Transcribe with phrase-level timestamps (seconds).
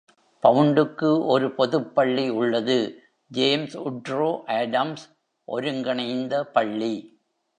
[0.43, 2.77] பவுண்டுக்கு ஒரு பொதுப் பள்ளி உள்ளது:
[3.31, 5.03] ஜேம்ஸ் உட்ரோ ஆடம்ஸ்
[5.47, 6.93] ஒருங்கிணைந்த பள்ளி.